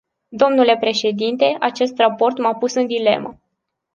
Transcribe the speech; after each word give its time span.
Dle 0.37 0.77
președinte, 0.79 1.55
acest 1.59 1.97
raport 1.97 2.37
m-a 2.37 2.55
pus 2.55 2.73
în 2.73 2.87
dilemă. 2.87 3.39